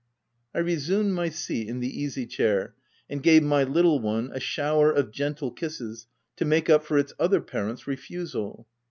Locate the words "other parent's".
7.19-7.85